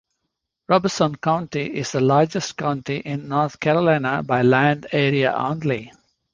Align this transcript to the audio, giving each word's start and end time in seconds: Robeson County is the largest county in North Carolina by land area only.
Robeson 0.67 1.15
County 1.17 1.67
is 1.75 1.91
the 1.91 1.99
largest 2.01 2.57
county 2.57 2.97
in 2.97 3.27
North 3.27 3.59
Carolina 3.59 4.23
by 4.23 4.41
land 4.41 4.87
area 4.91 5.31
only. 5.31 5.91